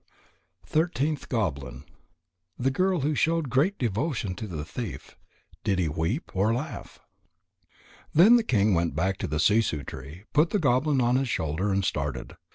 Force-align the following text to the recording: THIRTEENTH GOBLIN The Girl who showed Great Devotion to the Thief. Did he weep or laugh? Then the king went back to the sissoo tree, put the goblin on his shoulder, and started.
THIRTEENTH 0.65 1.29
GOBLIN 1.29 1.83
The 2.57 2.71
Girl 2.71 3.01
who 3.01 3.13
showed 3.13 3.51
Great 3.51 3.77
Devotion 3.77 4.33
to 4.33 4.47
the 4.47 4.65
Thief. 4.65 5.15
Did 5.63 5.77
he 5.77 5.87
weep 5.87 6.31
or 6.35 6.55
laugh? 6.55 6.97
Then 8.11 8.35
the 8.35 8.41
king 8.43 8.73
went 8.73 8.95
back 8.95 9.19
to 9.19 9.27
the 9.27 9.39
sissoo 9.39 9.83
tree, 9.85 10.23
put 10.33 10.49
the 10.49 10.57
goblin 10.57 11.01
on 11.01 11.17
his 11.17 11.29
shoulder, 11.29 11.71
and 11.71 11.85
started. 11.85 12.35